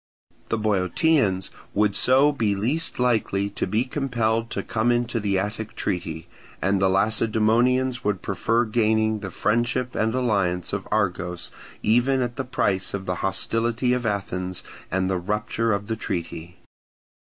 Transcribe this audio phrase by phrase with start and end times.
[0.49, 5.75] The Boeotians would so be least likely to be compelled to come into the Attic
[5.75, 6.27] treaty;
[6.59, 11.51] and the Lacedaemonians would prefer gaining the friendship and alliance of Argos
[11.83, 16.57] even at the price of the hostility of Athens and the rupture of the treaty.